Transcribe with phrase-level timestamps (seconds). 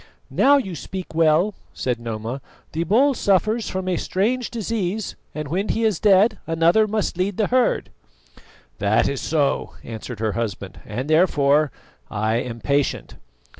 [0.31, 5.69] "Now you speak well," said Noma; "the bull suffers from a strange disease, and when
[5.69, 7.91] he is dead another must lead the herd."
[8.79, 11.71] "That is so," answered her husband, "and, therefore,
[12.09, 13.17] I am patient."